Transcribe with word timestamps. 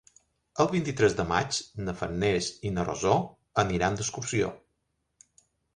El 0.63 0.69
vint-i-tres 0.71 1.15
de 1.19 1.25
maig 1.33 1.59
na 1.89 1.95
Farners 2.01 2.49
i 2.71 2.75
na 2.79 2.89
Rosó 2.91 3.15
aniran 3.67 4.01
d'excursió. 4.03 4.53